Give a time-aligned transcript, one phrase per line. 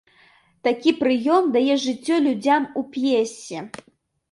[0.67, 3.59] Такі прыём дае жыццё людзям у п'есе.